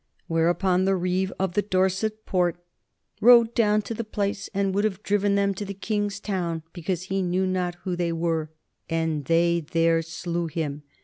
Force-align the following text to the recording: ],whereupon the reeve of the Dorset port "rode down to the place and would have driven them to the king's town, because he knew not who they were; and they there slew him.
],whereupon 0.27 0.85
the 0.85 0.95
reeve 0.95 1.31
of 1.37 1.53
the 1.53 1.61
Dorset 1.61 2.25
port 2.25 2.55
"rode 3.21 3.53
down 3.53 3.83
to 3.83 3.93
the 3.93 4.03
place 4.03 4.49
and 4.51 4.73
would 4.73 4.83
have 4.83 5.03
driven 5.03 5.35
them 5.35 5.53
to 5.53 5.63
the 5.63 5.75
king's 5.75 6.19
town, 6.19 6.63
because 6.73 7.03
he 7.03 7.21
knew 7.21 7.45
not 7.45 7.75
who 7.83 7.95
they 7.95 8.11
were; 8.11 8.49
and 8.89 9.25
they 9.25 9.59
there 9.59 10.01
slew 10.01 10.47
him. 10.47 10.81